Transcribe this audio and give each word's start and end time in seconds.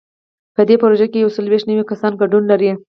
په 0.55 0.61
دې 0.69 0.75
پروژه 0.83 1.07
کې 1.11 1.17
یو 1.23 1.33
څلوېښت 1.35 1.65
نوي 1.69 1.83
کسان 1.91 2.13
ګډون 2.21 2.43
لري. 2.51 2.71